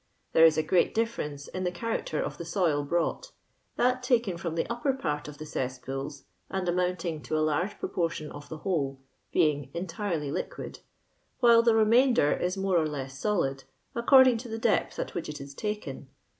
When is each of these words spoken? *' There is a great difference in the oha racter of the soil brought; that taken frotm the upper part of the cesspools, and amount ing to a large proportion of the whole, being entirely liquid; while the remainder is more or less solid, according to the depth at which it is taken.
*' 0.17 0.33
There 0.33 0.45
is 0.47 0.57
a 0.57 0.63
great 0.63 0.95
difference 0.95 1.47
in 1.47 1.63
the 1.63 1.71
oha 1.71 1.99
racter 1.99 2.19
of 2.23 2.39
the 2.39 2.43
soil 2.43 2.81
brought; 2.81 3.33
that 3.75 4.01
taken 4.01 4.35
frotm 4.35 4.55
the 4.55 4.65
upper 4.67 4.93
part 4.93 5.27
of 5.27 5.37
the 5.37 5.45
cesspools, 5.45 6.23
and 6.49 6.67
amount 6.67 7.05
ing 7.05 7.21
to 7.21 7.37
a 7.37 7.45
large 7.47 7.77
proportion 7.77 8.31
of 8.31 8.49
the 8.49 8.57
whole, 8.57 8.99
being 9.31 9.69
entirely 9.75 10.31
liquid; 10.31 10.79
while 11.39 11.61
the 11.61 11.75
remainder 11.75 12.31
is 12.33 12.57
more 12.57 12.79
or 12.79 12.87
less 12.89 13.19
solid, 13.19 13.65
according 13.93 14.39
to 14.39 14.47
the 14.49 14.57
depth 14.57 14.97
at 14.97 15.13
which 15.13 15.29
it 15.29 15.39
is 15.39 15.53
taken. 15.53 16.07